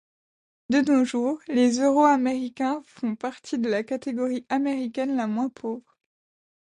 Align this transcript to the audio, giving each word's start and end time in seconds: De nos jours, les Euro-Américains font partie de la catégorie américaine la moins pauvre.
De 0.71 0.79
nos 0.81 1.05
jours, 1.05 1.37
les 1.47 1.77
Euro-Américains 1.79 2.81
font 2.87 3.15
partie 3.15 3.59
de 3.59 3.69
la 3.69 3.83
catégorie 3.83 4.47
américaine 4.49 5.15
la 5.15 5.27
moins 5.27 5.49
pauvre. 5.49 5.99